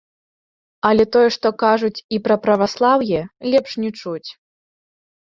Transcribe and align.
Але 0.89 1.03
тое 1.15 1.25
што 1.35 1.47
кажуць 1.63 2.03
і 2.17 2.19
пра 2.27 2.37
праваслаўе, 2.45 3.19
лепш 3.51 3.71
не 3.83 3.91
чуць. 3.99 4.29